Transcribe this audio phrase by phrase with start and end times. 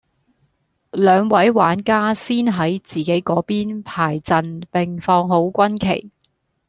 [0.93, 6.09] 兩位玩家先喺自己嗰邊排陣並放好軍旗